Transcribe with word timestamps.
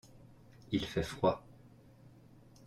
il 0.71 0.83
fait 0.87 1.03
froid. 1.03 1.43